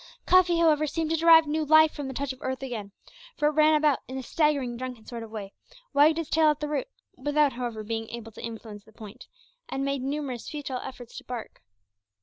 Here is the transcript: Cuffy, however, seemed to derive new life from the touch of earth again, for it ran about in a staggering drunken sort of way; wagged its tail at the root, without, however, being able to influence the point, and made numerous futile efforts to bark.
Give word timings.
Cuffy, 0.25 0.57
however, 0.57 0.87
seemed 0.87 1.11
to 1.11 1.15
derive 1.15 1.45
new 1.45 1.63
life 1.63 1.93
from 1.93 2.07
the 2.07 2.13
touch 2.15 2.33
of 2.33 2.41
earth 2.41 2.63
again, 2.63 2.91
for 3.37 3.49
it 3.49 3.51
ran 3.51 3.75
about 3.75 3.99
in 4.07 4.17
a 4.17 4.23
staggering 4.23 4.75
drunken 4.75 5.05
sort 5.05 5.21
of 5.21 5.29
way; 5.29 5.53
wagged 5.93 6.17
its 6.17 6.31
tail 6.31 6.47
at 6.47 6.59
the 6.59 6.67
root, 6.67 6.87
without, 7.17 7.53
however, 7.53 7.83
being 7.83 8.09
able 8.09 8.31
to 8.31 8.41
influence 8.41 8.83
the 8.83 8.93
point, 8.93 9.27
and 9.69 9.85
made 9.85 10.01
numerous 10.01 10.49
futile 10.49 10.79
efforts 10.81 11.19
to 11.19 11.23
bark. 11.23 11.61